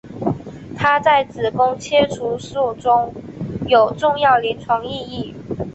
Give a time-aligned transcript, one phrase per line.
[0.75, 3.13] 它在子宫切除术中
[3.67, 5.35] 有重要临床意义。